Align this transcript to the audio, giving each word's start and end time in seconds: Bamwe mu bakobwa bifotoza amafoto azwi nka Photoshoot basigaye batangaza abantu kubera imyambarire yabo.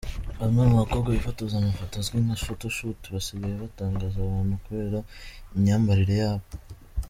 Bamwe 0.39 0.61
mu 0.69 0.75
bakobwa 0.81 1.07
bifotoza 1.15 1.53
amafoto 1.57 1.93
azwi 2.01 2.17
nka 2.25 2.35
Photoshoot 2.45 3.01
basigaye 3.13 3.55
batangaza 3.63 4.17
abantu 4.21 4.53
kubera 4.63 4.99
imyambarire 5.55 6.15
yabo. 6.23 6.45